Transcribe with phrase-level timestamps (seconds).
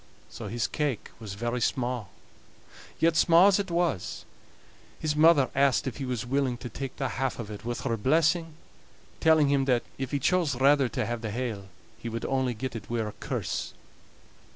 [0.31, 2.07] So his cake was very sma';
[2.99, 4.25] yet sma' as it was,
[4.99, 7.97] his mother asked if he was willing to take the half of it with her
[7.97, 8.55] blessing,
[9.19, 11.67] telling him that, if he chose rather to have the hale,
[11.99, 13.73] he would only get it wi' her curse.